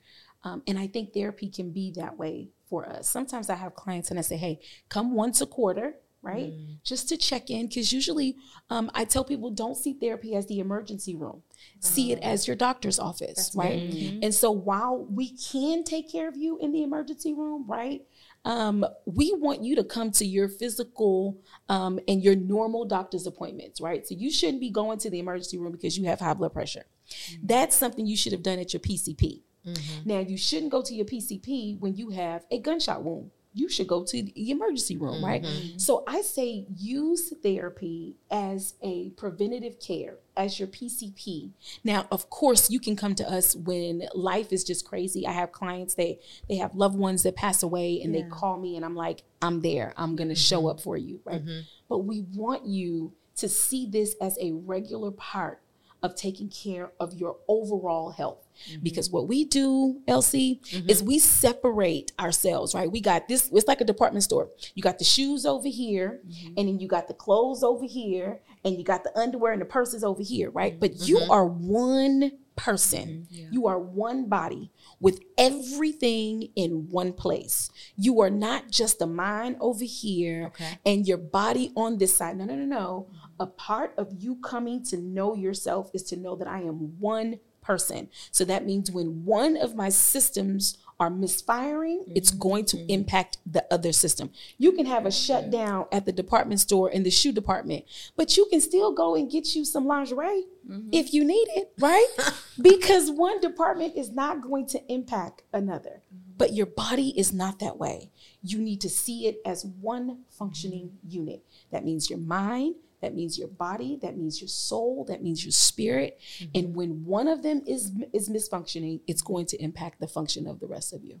Um, 0.44 0.62
and 0.66 0.78
I 0.78 0.86
think 0.86 1.12
therapy 1.12 1.48
can 1.48 1.70
be 1.70 1.92
that 1.96 2.18
way 2.18 2.48
for 2.68 2.88
us. 2.88 3.08
Sometimes 3.08 3.50
I 3.50 3.56
have 3.56 3.74
clients 3.74 4.10
and 4.10 4.18
I 4.18 4.22
say, 4.22 4.36
hey, 4.36 4.60
come 4.88 5.14
once 5.14 5.40
a 5.40 5.46
quarter, 5.46 5.96
right? 6.22 6.52
Mm. 6.52 6.82
Just 6.82 7.08
to 7.10 7.16
check 7.16 7.50
in. 7.50 7.66
Because 7.66 7.92
usually 7.92 8.36
um, 8.70 8.90
I 8.94 9.04
tell 9.04 9.24
people 9.24 9.50
don't 9.50 9.76
see 9.76 9.94
therapy 9.94 10.34
as 10.34 10.46
the 10.46 10.60
emergency 10.60 11.14
room, 11.14 11.42
see 11.80 12.12
it 12.12 12.20
oh. 12.22 12.26
as 12.26 12.46
your 12.46 12.56
doctor's 12.56 12.98
office, 12.98 13.36
That's 13.36 13.56
right? 13.56 13.80
Mm-hmm. 13.80 14.20
And 14.22 14.34
so 14.34 14.50
while 14.50 15.04
we 15.10 15.36
can 15.36 15.84
take 15.84 16.10
care 16.10 16.28
of 16.28 16.36
you 16.36 16.58
in 16.58 16.72
the 16.72 16.82
emergency 16.82 17.34
room, 17.34 17.64
right? 17.68 18.02
um, 18.44 18.86
we 19.04 19.32
want 19.34 19.62
you 19.62 19.76
to 19.76 19.84
come 19.84 20.10
to 20.12 20.24
your 20.24 20.48
physical 20.48 21.38
um, 21.68 21.98
and 22.08 22.22
your 22.22 22.34
normal 22.34 22.84
doctor's 22.84 23.26
appointments, 23.26 23.80
right? 23.80 24.06
So 24.06 24.14
you 24.14 24.30
shouldn't 24.30 24.60
be 24.60 24.70
going 24.70 24.98
to 25.00 25.10
the 25.10 25.18
emergency 25.18 25.58
room 25.58 25.72
because 25.72 25.98
you 25.98 26.06
have 26.06 26.20
high 26.20 26.34
blood 26.34 26.52
pressure. 26.52 26.86
Mm-hmm. 27.10 27.46
That's 27.46 27.76
something 27.76 28.06
you 28.06 28.16
should 28.16 28.32
have 28.32 28.42
done 28.42 28.58
at 28.58 28.72
your 28.72 28.80
PCP. 28.80 29.42
Mm-hmm. 29.66 30.08
Now, 30.08 30.18
you 30.20 30.36
shouldn't 30.36 30.72
go 30.72 30.82
to 30.82 30.94
your 30.94 31.06
PCP 31.06 31.78
when 31.78 31.94
you 31.94 32.10
have 32.10 32.44
a 32.50 32.58
gunshot 32.58 33.02
wound 33.02 33.30
you 33.52 33.68
should 33.68 33.88
go 33.88 34.04
to 34.04 34.22
the 34.22 34.50
emergency 34.50 34.96
room, 34.96 35.16
mm-hmm. 35.16 35.24
right? 35.24 35.46
So 35.76 36.04
I 36.06 36.22
say 36.22 36.66
use 36.76 37.32
therapy 37.42 38.16
as 38.30 38.74
a 38.80 39.10
preventative 39.10 39.80
care, 39.80 40.18
as 40.36 40.60
your 40.60 40.68
PCP. 40.68 41.50
Now, 41.82 42.06
of 42.12 42.30
course, 42.30 42.70
you 42.70 42.78
can 42.78 42.94
come 42.94 43.14
to 43.16 43.28
us 43.28 43.56
when 43.56 44.04
life 44.14 44.52
is 44.52 44.62
just 44.62 44.86
crazy. 44.86 45.26
I 45.26 45.32
have 45.32 45.50
clients 45.50 45.94
they 45.94 46.20
they 46.48 46.56
have 46.56 46.74
loved 46.76 46.96
ones 46.96 47.24
that 47.24 47.34
pass 47.34 47.62
away 47.62 48.00
and 48.02 48.14
yeah. 48.14 48.22
they 48.22 48.28
call 48.28 48.58
me 48.58 48.76
and 48.76 48.84
I'm 48.84 48.96
like, 48.96 49.22
I'm 49.42 49.62
there. 49.62 49.94
I'm 49.96 50.14
going 50.14 50.28
to 50.28 50.34
mm-hmm. 50.34 50.40
show 50.40 50.68
up 50.68 50.80
for 50.80 50.96
you, 50.96 51.20
right? 51.24 51.44
Mm-hmm. 51.44 51.60
But 51.88 51.98
we 52.00 52.26
want 52.34 52.66
you 52.66 53.14
to 53.36 53.48
see 53.48 53.86
this 53.86 54.14
as 54.20 54.38
a 54.40 54.52
regular 54.52 55.10
part 55.10 55.60
of 56.02 56.14
taking 56.14 56.48
care 56.48 56.92
of 56.98 57.14
your 57.14 57.36
overall 57.48 58.10
health. 58.10 58.46
Mm-hmm. 58.68 58.82
Because 58.82 59.10
what 59.10 59.28
we 59.28 59.44
do, 59.44 60.00
LC, 60.08 60.60
mm-hmm. 60.60 60.88
is 60.88 61.02
we 61.02 61.18
separate 61.18 62.12
ourselves, 62.18 62.74
right? 62.74 62.90
We 62.90 63.00
got 63.00 63.28
this, 63.28 63.50
it's 63.52 63.68
like 63.68 63.80
a 63.80 63.84
department 63.84 64.24
store. 64.24 64.50
You 64.74 64.82
got 64.82 64.98
the 64.98 65.04
shoes 65.04 65.46
over 65.46 65.68
here, 65.68 66.20
mm-hmm. 66.26 66.54
and 66.56 66.68
then 66.68 66.80
you 66.80 66.88
got 66.88 67.08
the 67.08 67.14
clothes 67.14 67.62
over 67.62 67.86
here, 67.86 68.40
and 68.64 68.76
you 68.76 68.84
got 68.84 69.04
the 69.04 69.16
underwear 69.18 69.52
and 69.52 69.62
the 69.62 69.66
purses 69.66 70.04
over 70.04 70.22
here, 70.22 70.50
right? 70.50 70.78
But 70.78 71.08
you 71.08 71.18
mm-hmm. 71.18 71.30
are 71.30 71.46
one 71.46 72.32
person. 72.60 73.26
You 73.30 73.66
are 73.68 73.78
one 73.78 74.26
body 74.26 74.70
with 75.00 75.20
everything 75.38 76.50
in 76.54 76.88
one 76.90 77.14
place. 77.14 77.70
You 77.96 78.20
are 78.20 78.28
not 78.28 78.70
just 78.70 78.98
the 78.98 79.06
mind 79.06 79.56
over 79.60 79.84
here 79.84 80.48
Okay. 80.48 80.78
and 80.84 81.08
your 81.08 81.16
body 81.16 81.72
on 81.74 81.96
this 81.96 82.14
side. 82.14 82.36
No, 82.36 82.44
no, 82.44 82.54
no, 82.54 82.66
no. 82.66 83.06
A 83.40 83.46
part 83.46 83.94
of 83.96 84.12
you 84.18 84.36
coming 84.36 84.84
to 84.84 84.96
know 84.96 85.34
yourself 85.34 85.90
is 85.92 86.04
to 86.04 86.16
know 86.16 86.36
that 86.36 86.46
I 86.46 86.60
am 86.60 87.00
one 87.00 87.40
person. 87.62 88.08
So 88.30 88.44
that 88.44 88.64
means 88.64 88.90
when 88.90 89.24
one 89.24 89.56
of 89.56 89.74
my 89.74 89.88
systems 89.88 90.78
are 90.98 91.10
misfiring, 91.10 92.04
it's 92.14 92.30
mm-hmm. 92.30 92.40
going 92.40 92.64
to 92.66 92.76
mm-hmm. 92.76 92.90
impact 92.90 93.38
the 93.46 93.64
other 93.72 93.92
system. 93.92 94.30
You 94.58 94.72
can 94.72 94.84
have 94.86 95.06
a 95.06 95.10
shutdown 95.10 95.86
at 95.90 96.04
the 96.04 96.12
department 96.12 96.60
store 96.60 96.90
in 96.90 97.02
the 97.02 97.10
shoe 97.10 97.32
department, 97.32 97.84
but 98.16 98.36
you 98.36 98.46
can 98.50 98.60
still 98.60 98.92
go 98.92 99.14
and 99.14 99.30
get 99.30 99.54
you 99.54 99.64
some 99.64 99.86
lingerie 99.86 100.44
mm-hmm. 100.68 100.90
if 100.92 101.14
you 101.14 101.24
need 101.24 101.48
it, 101.56 101.72
right? 101.78 102.06
because 102.62 103.10
one 103.10 103.40
department 103.40 103.96
is 103.96 104.10
not 104.10 104.42
going 104.42 104.66
to 104.66 104.92
impact 104.92 105.42
another. 105.52 106.02
But 106.36 106.52
your 106.52 106.66
body 106.66 107.18
is 107.18 107.32
not 107.32 107.58
that 107.60 107.78
way. 107.78 108.10
You 108.42 108.58
need 108.58 108.80
to 108.82 108.88
see 108.88 109.26
it 109.26 109.38
as 109.44 109.64
one 109.64 110.24
functioning 110.30 110.92
unit. 111.06 111.44
That 111.70 111.84
means 111.84 112.10
your 112.10 112.18
mind, 112.18 112.76
that 113.00 113.14
means 113.14 113.38
your 113.38 113.48
body, 113.48 113.98
that 114.02 114.16
means 114.16 114.40
your 114.40 114.48
soul, 114.48 115.04
that 115.08 115.22
means 115.22 115.44
your 115.44 115.52
spirit. 115.52 116.20
And 116.54 116.74
when 116.74 117.04
one 117.04 117.28
of 117.28 117.42
them 117.42 117.62
is 117.66 117.92
is 118.12 118.28
misfunctioning, 118.28 119.00
it's 119.06 119.22
going 119.22 119.46
to 119.46 119.62
impact 119.62 120.00
the 120.00 120.08
function 120.08 120.46
of 120.46 120.60
the 120.60 120.66
rest 120.66 120.92
of 120.92 121.04
you. 121.04 121.20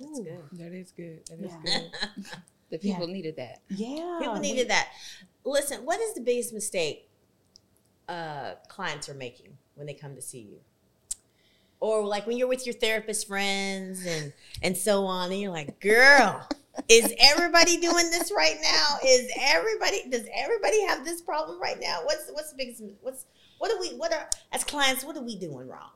That's 0.00 0.20
good. 0.20 0.42
That 0.52 0.72
is 0.72 0.92
good. 0.92 1.20
That 1.26 1.40
is 1.40 1.52
Yeah. 1.64 1.80
good. 2.16 2.24
The 2.68 2.78
people 2.78 3.06
needed 3.06 3.36
that. 3.36 3.60
Yeah. 3.68 4.16
People 4.20 4.40
needed 4.40 4.70
that. 4.70 4.88
Listen, 5.44 5.84
what 5.84 6.00
is 6.00 6.14
the 6.14 6.20
biggest 6.20 6.52
mistake 6.52 7.08
uh, 8.08 8.54
clients 8.68 9.08
are 9.08 9.14
making 9.14 9.56
when 9.76 9.86
they 9.86 9.94
come 9.94 10.16
to 10.16 10.20
see 10.20 10.40
you? 10.40 10.58
Or 11.78 12.04
like 12.04 12.26
when 12.26 12.36
you're 12.38 12.48
with 12.48 12.66
your 12.66 12.74
therapist 12.74 13.28
friends 13.28 14.04
and 14.04 14.32
and 14.62 14.76
so 14.76 15.04
on, 15.04 15.30
and 15.30 15.40
you're 15.40 15.52
like, 15.52 15.78
girl, 15.78 16.48
is 16.88 17.12
everybody 17.18 17.76
doing 17.78 18.10
this 18.10 18.32
right 18.34 18.56
now? 18.62 18.98
Is 19.06 19.30
everybody 19.40 20.08
does 20.10 20.26
everybody 20.34 20.84
have 20.86 21.04
this 21.04 21.20
problem 21.20 21.60
right 21.60 21.78
now? 21.80 22.00
What's 22.04 22.30
what's 22.32 22.50
the 22.52 22.56
biggest 22.56 22.82
what's 23.02 23.26
what 23.58 23.70
are 23.70 23.80
we 23.80 23.88
what 23.96 24.12
are 24.12 24.28
as 24.52 24.64
clients, 24.64 25.04
what 25.04 25.16
are 25.16 25.22
we 25.22 25.36
doing 25.38 25.66
wrong? 25.68 25.90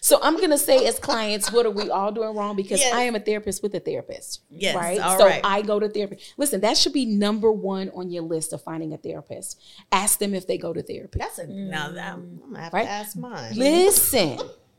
So 0.00 0.18
I'm 0.22 0.38
gonna 0.38 0.58
say, 0.58 0.86
as 0.86 0.98
clients, 0.98 1.50
what 1.50 1.64
are 1.64 1.70
we 1.70 1.88
all 1.90 2.12
doing 2.12 2.34
wrong? 2.36 2.56
Because 2.56 2.80
Yes. 2.80 2.92
I 2.94 3.02
am 3.02 3.14
a 3.16 3.20
therapist 3.20 3.62
with 3.62 3.74
a 3.74 3.80
therapist. 3.80 4.42
Yes, 4.50 4.74
Right. 4.76 5.00
all 5.00 5.18
so 5.18 5.24
right. 5.26 5.40
I 5.42 5.62
go 5.62 5.80
to 5.80 5.88
therapy. 5.88 6.18
Listen, 6.36 6.60
that 6.60 6.76
should 6.76 6.92
be 6.92 7.06
number 7.06 7.50
one 7.50 7.90
on 7.94 8.10
your 8.10 8.22
list 8.22 8.52
of 8.52 8.62
finding 8.62 8.92
a 8.92 8.98
therapist. 8.98 9.58
Ask 9.90 10.18
them 10.18 10.34
if 10.34 10.46
they 10.46 10.58
go 10.58 10.72
to 10.74 10.82
therapy. 10.82 11.18
That's 11.18 11.38
a 11.38 11.46
now 11.46 11.90
that 11.90 12.12
I'm 12.12 12.38
gonna 12.38 12.60
have 12.60 12.72
Right. 12.74 12.84
to 12.84 12.90
ask 12.90 13.16
mine. 13.16 13.54
Listen, 13.56 14.38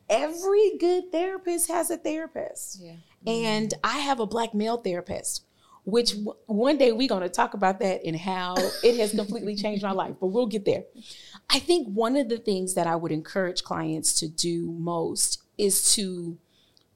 every 0.09 0.77
good 0.77 1.11
therapist 1.11 1.67
has 1.69 1.89
a 1.89 1.97
therapist. 1.97 2.79
Yeah. 2.81 2.93
And 3.27 3.74
I 3.84 4.00
have 4.00 4.20
a 4.20 4.25
black 4.25 4.53
male 4.53 4.77
therapist, 4.77 5.44
which 5.84 6.12
w- 6.12 6.36
one 6.46 6.77
day 6.77 6.91
we're 6.91 7.08
going 7.08 7.24
to 7.24 7.29
talk 7.29 7.53
about 7.53 7.79
that 7.79 8.01
and 8.05 8.15
how 8.15 8.55
it 8.84 8.98
has 8.98 9.12
completely 9.12 9.55
changed 9.63 9.84
my 9.84 9.91
life, 9.91 10.15
but 10.20 10.27
we'll 10.27 10.48
get 10.48 10.65
there. 10.65 10.84
I 11.50 11.60
think 11.60 11.88
one 11.88 12.15
of 12.17 12.29
the 12.29 12.38
things 12.38 12.74
that 12.75 12.88
I 12.88 12.96
would 12.96 13.12
encourage 13.12 13.63
clients 13.63 14.13
to 14.20 14.27
do 14.27 14.72
most 14.72 15.41
is 15.58 15.94
to 15.96 16.38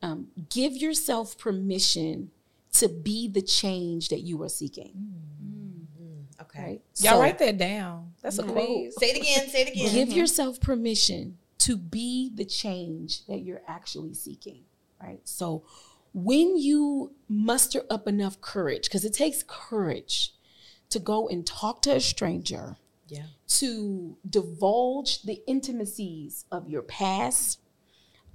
um, 0.02 0.28
give 0.50 0.74
yourself 0.74 1.38
permission 1.38 2.32
to 2.74 2.88
be 2.88 3.28
the 3.28 3.42
change 3.42 4.10
that 4.10 4.22
you 4.22 4.42
are 4.44 4.50
seeking. 4.50 4.94
Okay. 6.42 6.62
Right? 6.64 6.82
Y'all 6.98 7.14
So- 7.14 7.20
write 7.20 7.40
that 7.40 7.58
down. 7.58 8.14
That's 8.22 8.38
a 8.40 8.44
quote. 8.44 8.94
Say 8.94 9.08
it 9.12 9.18
again, 9.18 9.50
say 9.50 9.62
it 9.64 9.70
again. 9.74 9.94
give 9.94 10.10
yourself 10.12 10.60
permission 10.60 11.38
to 11.60 11.76
be 11.78 12.32
the 12.34 12.46
change 12.46 13.26
that 13.26 13.40
you're 13.40 13.62
actually 13.68 14.14
seeking 14.14 14.62
right 15.02 15.20
so 15.26 15.64
when 16.14 16.58
you 16.58 17.14
muster 17.28 17.84
up 17.90 18.08
enough 18.08 18.42
courage 18.42 18.84
because 18.84 19.06
it 19.06 19.14
takes 19.14 19.44
courage 19.48 20.34
to 20.90 21.00
go 21.00 21.28
and 21.28 21.46
talk 21.46 21.82
to 21.84 21.96
a 21.96 22.00
stranger 22.00 22.78
Yeah. 23.08 23.26
to 23.48 24.18
divulge 24.28 25.22
the 25.24 25.42
intimacies 25.48 26.46
of 26.52 26.70
your 26.70 26.82
past 26.82 27.60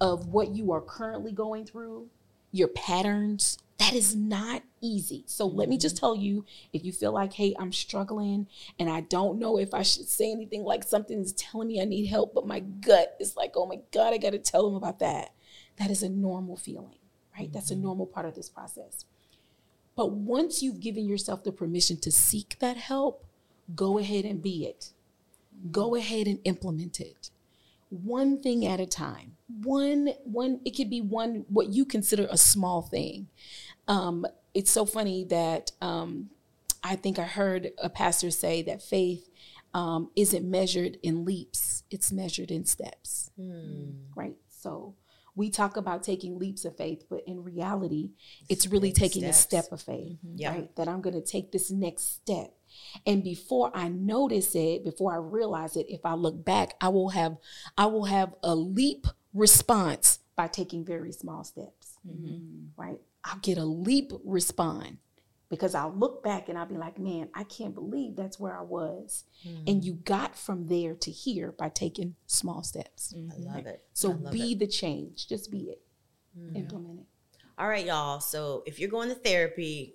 of 0.01 0.29
what 0.29 0.55
you 0.55 0.73
are 0.73 0.81
currently 0.81 1.33
going 1.33 1.65
through 1.65 2.09
your 2.53 2.69
patterns 2.69 3.59
that 3.79 3.93
is 3.93 4.15
not 4.15 4.63
easy. 4.81 5.25
So 5.27 5.47
let 5.47 5.69
me 5.69 5.77
just 5.77 5.97
mm-hmm. 5.97 6.01
tell 6.01 6.17
you 6.17 6.45
if 6.73 6.85
you 6.85 6.93
feel 6.93 7.13
like 7.13 7.33
hey 7.33 7.55
i'm 7.59 7.73
struggling 7.73 8.47
and 8.79 8.89
i 8.89 9.01
don't 9.01 9.39
know 9.39 9.59
if 9.59 9.75
i 9.75 9.83
should 9.83 10.09
say 10.09 10.31
anything 10.31 10.63
like 10.63 10.85
something 10.85 11.19
is 11.19 11.33
telling 11.33 11.69
me 11.69 11.81
i 11.81 11.85
need 11.85 12.07
help 12.07 12.35
but 12.35 12.47
my 12.47 12.61
gut 12.61 13.17
is 13.21 13.37
like 13.37 13.53
oh 13.57 13.67
my 13.67 13.79
god 13.93 14.15
i 14.15 14.19
gotta 14.19 14.39
tell 14.39 14.65
them 14.65 14.77
about 14.77 15.01
that. 15.01 15.31
That 15.77 15.91
is 15.91 16.03
a 16.05 16.09
normal 16.09 16.57
feeling 16.57 16.99
right? 17.37 17.53
That's 17.53 17.71
a 17.71 17.77
normal 17.77 18.07
part 18.07 18.27
of 18.27 18.35
this 18.35 18.49
process. 18.49 19.05
But 19.97 20.13
once 20.13 20.63
you've 20.63 20.81
given 20.81 21.07
yourself 21.07 21.45
the 21.45 21.53
permission 21.53 21.97
to 21.99 22.11
seek 22.11 22.59
that 22.59 22.77
help 22.77 23.25
go 23.75 23.99
ahead 23.99 24.25
and 24.25 24.43
be 24.43 24.67
it. 24.67 24.91
Go 25.71 25.95
ahead 25.95 26.27
and 26.27 26.39
implement 26.45 27.01
it. 27.01 27.31
One 27.91 28.43
thing 28.43 28.67
at 28.67 28.81
a 28.81 28.87
time. 28.87 29.37
One 29.63 30.11
one 30.25 30.61
it 30.65 30.77
could 30.77 30.91
be 30.91 31.01
one 31.01 31.45
what 31.49 31.73
you 31.73 31.85
consider 31.85 32.27
a 32.31 32.37
small 32.37 32.83
thing. 32.83 33.29
Um 33.87 34.27
it's 34.53 34.71
so 34.71 34.85
funny 34.85 35.25
that 35.25 35.73
um 35.81 36.31
i 36.83 36.95
think 36.95 37.19
i 37.19 37.25
heard 37.25 37.73
a 37.83 37.89
pastor 37.89 38.31
say 38.31 38.63
that 38.63 38.81
faith 38.81 39.29
um, 39.73 40.11
isn't 40.15 40.49
measured 40.49 40.99
in 41.03 41.25
leaps 41.25 41.83
it's 41.91 42.13
measured 42.13 42.51
in 42.51 42.65
steps. 42.65 43.31
Right? 44.15 44.37
So 44.49 44.95
we 45.37 45.51
talk 45.51 45.77
about 45.77 46.03
taking 46.03 46.39
leaps 46.39 46.65
of 46.65 46.77
faith 46.77 47.05
but 47.11 47.23
in 47.27 47.43
reality 47.43 48.11
it's 48.49 48.67
really 48.67 48.93
taking 48.93 49.25
a 49.25 49.33
step 49.33 49.67
of 49.73 49.81
faith 49.83 50.19
Yeah. 50.35 50.51
right? 50.53 50.77
That 50.77 50.89
i'm 50.89 51.01
going 51.01 51.15
to 51.21 51.27
take 51.27 51.53
this 51.53 51.71
next 51.71 52.15
step. 52.17 52.53
And 53.07 53.23
before 53.23 53.71
i 53.75 53.89
notice 53.89 54.55
it 54.55 54.85
before 54.85 55.13
i 55.13 55.17
realize 55.17 55.77
it 55.77 55.87
if 55.89 56.01
i 56.05 56.15
look 56.15 56.45
back 56.45 56.75
i 56.81 56.89
will 56.89 57.11
have 57.11 57.37
i 57.79 57.87
will 57.87 58.05
have 58.07 58.35
a 58.43 58.55
leap 58.55 59.07
response 59.33 60.21
by 60.37 60.49
taking 60.49 60.85
very 60.85 61.13
small 61.13 61.45
steps. 61.45 61.99
Right? 62.77 62.99
I'll 63.25 63.39
get 63.39 63.57
a 63.59 63.65
leap 63.65 64.13
respond 64.25 64.99
because 65.49 65.75
i'll 65.75 65.95
look 65.97 66.23
back 66.23 66.49
and 66.49 66.59
i'll 66.59 66.67
be 66.67 66.77
like 66.77 66.99
man 66.99 67.29
i 67.35 67.45
can't 67.45 67.75
believe 67.75 68.17
that's 68.17 68.41
where 68.41 68.57
i 68.57 68.63
was 68.63 69.25
and 69.67 69.83
mm. 69.83 69.85
you 69.85 69.93
got 69.93 70.37
from 70.37 70.67
there 70.67 70.95
to 70.95 71.11
here 71.11 71.53
by 71.53 71.69
taking 71.69 72.15
small 72.27 72.63
steps 72.63 73.15
mm-hmm. 73.17 73.31
I 73.51 73.55
love 73.55 73.67
it. 73.67 73.83
so 73.93 74.11
love 74.11 74.33
be 74.33 74.53
it. 74.53 74.59
the 74.59 74.67
change 74.67 75.29
just 75.29 75.51
be 75.51 75.71
it 75.71 75.83
mm. 76.39 76.57
implement 76.57 77.01
it 77.01 77.07
All 77.57 77.69
right, 77.69 77.87
y'all. 77.87 78.21
So 78.21 78.63
if 78.67 78.79
you're 78.79 78.91
going 78.91 79.09
to 79.11 79.15
therapy, 79.15 79.95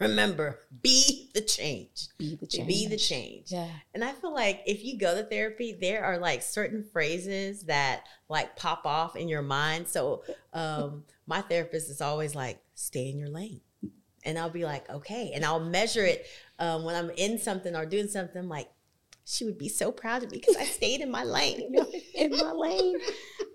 remember, 0.00 0.58
be 0.82 1.30
the 1.34 1.40
change. 1.40 2.08
be 2.18 2.34
the 2.34 2.46
change 2.46 2.68
Be 2.68 2.86
the 2.88 2.96
change. 2.96 3.52
Yeah. 3.52 3.70
And 3.94 4.02
I 4.02 4.12
feel 4.12 4.34
like 4.34 4.62
if 4.66 4.84
you 4.84 4.98
go 4.98 5.14
to 5.14 5.22
therapy, 5.22 5.76
there 5.80 6.04
are 6.04 6.18
like 6.18 6.42
certain 6.42 6.82
phrases 6.82 7.62
that 7.64 8.04
like 8.28 8.56
pop 8.56 8.86
off 8.86 9.14
in 9.16 9.28
your 9.28 9.42
mind. 9.42 9.86
So 9.88 10.24
um, 10.52 11.04
my 11.26 11.42
therapist 11.42 11.90
is 11.90 12.00
always 12.00 12.34
like, 12.34 12.60
stay 12.74 13.08
in 13.08 13.18
your 13.18 13.30
lane. 13.30 13.60
And 14.26 14.38
I'll 14.38 14.50
be 14.50 14.64
like, 14.64 14.90
okay. 14.90 15.32
And 15.34 15.44
I'll 15.44 15.60
measure 15.60 16.04
it 16.04 16.26
um, 16.58 16.84
when 16.84 16.94
I'm 16.94 17.10
in 17.10 17.38
something 17.38 17.74
or 17.74 17.86
doing 17.86 18.08
something. 18.08 18.42
I'm 18.42 18.48
like, 18.48 18.68
she 19.24 19.44
would 19.44 19.58
be 19.58 19.68
so 19.68 19.90
proud 19.90 20.22
of 20.22 20.30
me 20.30 20.38
because 20.38 20.56
I 20.56 20.64
stayed 20.78 21.00
in 21.00 21.10
my 21.10 21.24
lane. 21.24 21.74
in 22.14 22.30
my 22.32 22.52
lane 22.52 22.98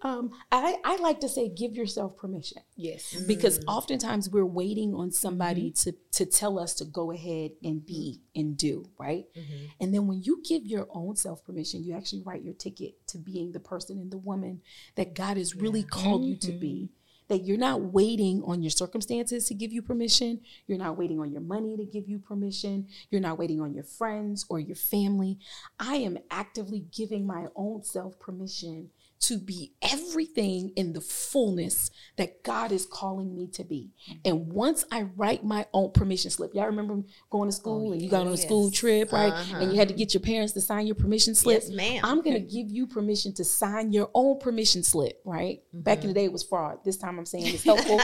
um, 0.04 0.32
I, 0.52 0.78
I 0.84 0.98
like 0.98 1.20
to 1.22 1.30
say 1.30 1.50
give 1.50 1.76
yourself 1.76 2.18
permission 2.18 2.62
Yes. 2.76 3.16
because 3.28 3.60
mm. 3.60 3.64
oftentimes 3.68 4.30
we're 4.30 4.46
waiting 4.46 4.94
on 4.96 5.12
somebody 5.12 5.72
mm-hmm. 5.72 5.90
to 5.90 6.26
to 6.26 6.26
tell 6.26 6.60
us 6.60 6.74
to 6.76 6.86
go 6.86 7.12
ahead 7.12 7.52
and 7.64 7.86
be 7.86 8.20
mm-hmm. 8.20 8.40
and 8.40 8.58
do 8.58 8.86
right 9.00 9.26
mm-hmm. 9.36 9.66
and 9.80 9.94
then 9.94 10.08
when 10.08 10.22
you 10.24 10.42
give 10.48 10.66
your 10.66 10.88
own 10.92 11.16
self 11.16 11.44
permission 11.46 11.84
you 11.84 11.96
actually 11.96 12.24
write 12.26 12.44
your 12.44 12.54
ticket 12.54 12.96
to 13.08 13.18
being 13.18 13.52
the 13.52 13.60
person 13.60 13.98
and 13.98 14.12
the 14.12 14.18
woman 14.18 14.62
that 14.96 15.14
god 15.14 15.38
has 15.38 15.56
really 15.56 15.84
called 15.84 16.26
you 16.26 16.36
to 16.36 16.52
be 16.52 16.90
that 17.32 17.46
you're 17.46 17.58
not 17.58 17.94
waiting 17.94 18.44
on 18.46 18.62
your 18.62 18.70
circumstances 18.70 19.48
to 19.48 19.54
give 19.54 19.72
you 19.72 19.82
permission. 19.82 20.42
You're 20.68 20.78
not 20.78 20.98
waiting 20.98 21.18
on 21.22 21.32
your 21.32 21.40
money 21.42 21.78
to 21.78 21.86
give 21.86 22.10
you 22.10 22.20
permission. 22.20 22.88
You're 23.10 23.22
not 23.22 23.40
waiting 23.40 23.62
on 23.62 23.74
your 23.74 23.86
friends 23.86 24.46
or 24.50 24.60
your 24.60 24.76
family. 24.76 25.40
I 25.80 25.96
am 25.96 26.18
actively 26.30 26.84
giving 26.92 27.26
my 27.26 27.46
own 27.56 27.84
self 27.84 28.20
permission 28.20 28.90
to 29.22 29.38
be 29.38 29.72
everything 29.84 30.72
in 30.76 30.94
the 30.94 31.02
fullness 31.02 31.92
that 32.18 32.44
God 32.44 32.72
is 32.72 32.88
calling 32.88 33.36
me 33.36 33.48
to 33.54 33.64
be. 33.64 33.92
And 34.26 34.52
once 34.52 34.84
I 34.92 35.04
write 35.04 35.44
my 35.44 35.68
own 35.74 35.92
permission 35.92 36.32
slip, 36.32 36.56
y'all 36.56 36.66
remember 36.66 37.02
going 37.30 37.48
to 37.48 37.56
school 37.56 37.94
and 37.94 38.02
you 38.02 38.10
got 38.10 38.26
on 38.26 38.34
a 38.34 38.38
school 38.38 38.72
trip, 38.72 39.12
right? 39.12 39.32
Uh-huh. 39.32 39.58
And 39.58 39.72
you 39.72 39.78
had 39.78 39.88
to 39.90 39.94
get 39.94 40.16
your 40.16 40.22
parents 40.22 40.54
to 40.54 40.62
sign 40.62 40.88
your 40.88 40.96
permission 40.96 41.36
slip. 41.36 41.62
Yes, 41.62 41.70
ma'am. 41.70 42.02
I'm 42.04 42.22
going 42.22 42.34
to 42.34 42.40
give 42.40 42.72
you 42.72 42.88
permission 42.88 43.32
to 43.36 43.44
sign 43.44 43.94
your 43.94 44.10
own 44.16 44.40
permission 44.40 44.82
slip, 44.82 45.22
right? 45.24 45.62
Back 45.72 46.02
in 46.02 46.08
the 46.08 46.14
day, 46.16 46.26
it 46.26 46.32
was 46.32 46.44
fraud. 46.44 46.80
This 46.84 46.98
time 46.98 47.20
I'm 47.20 47.26
saying 47.26 47.46
it's 47.46 47.64
helpful. 47.64 48.02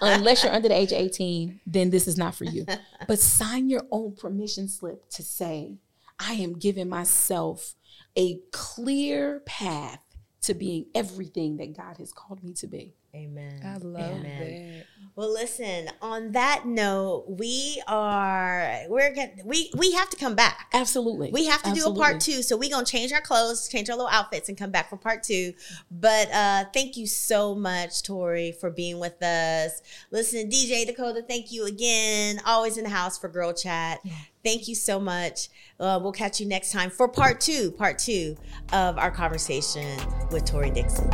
Unless 0.00 0.44
you're 0.44 0.52
under 0.52 0.68
the 0.68 0.76
age 0.76 0.92
of 0.92 0.98
18, 0.98 1.60
then 1.66 1.90
this 1.90 2.06
is 2.06 2.16
not 2.16 2.34
for 2.34 2.44
you. 2.44 2.64
But 3.08 3.18
sign 3.18 3.68
your 3.68 3.82
own 3.90 4.14
permission 4.14 4.68
slip 4.68 5.08
to 5.10 5.22
say, 5.22 5.78
I 6.18 6.34
am 6.34 6.58
giving 6.58 6.88
myself 6.88 7.74
a 8.16 8.40
clear 8.52 9.40
path 9.46 10.04
to 10.42 10.54
being 10.54 10.86
everything 10.94 11.56
that 11.58 11.76
God 11.76 11.98
has 11.98 12.12
called 12.12 12.42
me 12.42 12.52
to 12.54 12.66
be. 12.66 12.94
Amen. 13.14 13.60
I 13.64 13.76
love 13.78 14.20
Amen. 14.20 14.78
that. 14.78 14.86
Well, 15.16 15.32
listen. 15.32 15.90
On 16.00 16.32
that 16.32 16.64
note, 16.64 17.24
we 17.28 17.82
are 17.88 18.82
we're 18.88 19.12
gonna 19.12 19.32
we 19.44 19.72
we 19.76 19.92
have 19.92 20.08
to 20.10 20.16
come 20.16 20.36
back. 20.36 20.68
Absolutely. 20.72 21.30
We 21.32 21.46
have 21.46 21.62
to 21.64 21.72
do 21.72 21.86
a 21.86 21.94
part 21.94 22.20
two, 22.20 22.42
so 22.42 22.56
we're 22.56 22.70
gonna 22.70 22.86
change 22.86 23.12
our 23.12 23.20
clothes, 23.20 23.68
change 23.68 23.90
our 23.90 23.96
little 23.96 24.10
outfits, 24.10 24.48
and 24.48 24.56
come 24.56 24.70
back 24.70 24.88
for 24.88 24.96
part 24.96 25.24
two. 25.24 25.52
But 25.90 26.30
uh 26.32 26.64
thank 26.72 26.96
you 26.96 27.06
so 27.08 27.54
much, 27.54 28.04
Tori, 28.04 28.52
for 28.52 28.70
being 28.70 29.00
with 29.00 29.20
us. 29.22 29.82
Listen, 30.12 30.48
DJ 30.48 30.86
Dakota, 30.86 31.22
thank 31.26 31.50
you 31.50 31.66
again. 31.66 32.40
Always 32.46 32.78
in 32.78 32.84
the 32.84 32.90
house 32.90 33.18
for 33.18 33.28
Girl 33.28 33.52
Chat. 33.52 34.00
Thank 34.44 34.68
you 34.68 34.74
so 34.74 34.98
much. 34.98 35.48
Uh, 35.78 35.98
we'll 36.02 36.12
catch 36.12 36.40
you 36.40 36.46
next 36.46 36.72
time 36.72 36.88
for 36.88 37.08
part 37.08 37.40
two, 37.40 37.72
part 37.72 37.98
two 37.98 38.36
of 38.72 38.96
our 38.96 39.10
conversation 39.10 39.98
with 40.30 40.46
Tori 40.46 40.70
Dixon. 40.70 41.10